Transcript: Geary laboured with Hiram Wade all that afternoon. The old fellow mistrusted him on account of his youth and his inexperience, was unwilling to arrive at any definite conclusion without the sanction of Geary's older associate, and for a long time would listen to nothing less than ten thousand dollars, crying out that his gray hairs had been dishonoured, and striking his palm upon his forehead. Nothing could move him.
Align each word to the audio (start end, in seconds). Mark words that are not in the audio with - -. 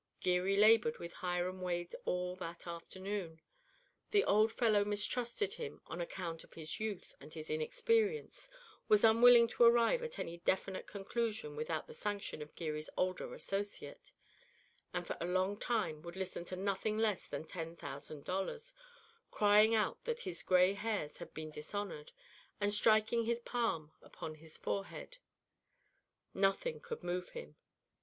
Geary 0.19 0.57
laboured 0.57 0.97
with 0.97 1.13
Hiram 1.13 1.61
Wade 1.61 1.93
all 2.05 2.35
that 2.37 2.65
afternoon. 2.65 3.39
The 4.09 4.23
old 4.23 4.51
fellow 4.51 4.83
mistrusted 4.83 5.53
him 5.53 5.79
on 5.85 6.01
account 6.01 6.43
of 6.43 6.53
his 6.55 6.79
youth 6.79 7.13
and 7.19 7.31
his 7.31 7.51
inexperience, 7.51 8.49
was 8.87 9.03
unwilling 9.03 9.47
to 9.49 9.63
arrive 9.63 10.01
at 10.01 10.17
any 10.17 10.37
definite 10.39 10.87
conclusion 10.87 11.55
without 11.55 11.85
the 11.85 11.93
sanction 11.93 12.41
of 12.41 12.55
Geary's 12.55 12.89
older 12.97 13.31
associate, 13.35 14.11
and 14.91 15.05
for 15.05 15.15
a 15.21 15.27
long 15.27 15.55
time 15.55 16.01
would 16.01 16.15
listen 16.15 16.45
to 16.45 16.55
nothing 16.55 16.97
less 16.97 17.27
than 17.27 17.45
ten 17.45 17.75
thousand 17.75 18.25
dollars, 18.25 18.73
crying 19.29 19.75
out 19.75 20.03
that 20.05 20.21
his 20.21 20.41
gray 20.41 20.73
hairs 20.73 21.17
had 21.17 21.31
been 21.35 21.51
dishonoured, 21.51 22.11
and 22.59 22.73
striking 22.73 23.25
his 23.25 23.39
palm 23.39 23.91
upon 24.01 24.33
his 24.33 24.57
forehead. 24.57 25.19
Nothing 26.33 26.79
could 26.79 27.03
move 27.03 27.29
him. 27.29 27.55